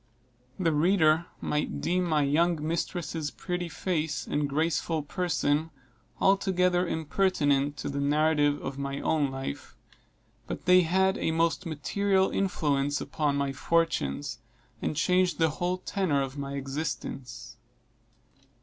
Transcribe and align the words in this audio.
The 0.59 0.71
reader 0.73 1.27
might 1.41 1.79
deem 1.79 2.05
my 2.05 2.23
young 2.23 2.67
mistress' 2.67 3.29
pretty 3.29 3.69
face 3.69 4.25
and 4.25 4.49
graceful 4.49 5.03
person 5.03 5.69
altogether 6.19 6.87
impertinent 6.87 7.77
to 7.77 7.87
the 7.87 7.99
narrative 8.01 8.59
of 8.63 8.79
my 8.79 8.99
own 8.99 9.29
life; 9.29 9.75
but 10.47 10.65
they 10.65 10.81
had 10.81 11.19
a 11.19 11.29
most 11.29 11.67
material 11.67 12.31
influence 12.31 12.99
upon 12.99 13.35
my 13.37 13.53
fortunes, 13.53 14.39
and 14.81 14.95
changed 14.95 15.37
the 15.37 15.49
whole 15.51 15.77
tenor 15.77 16.23
of 16.23 16.35
my 16.35 16.53
existence. 16.55 17.57